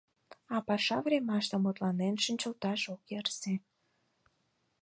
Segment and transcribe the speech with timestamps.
[0.55, 3.53] А паша времаште мутланен шинчылташ ок ярсе.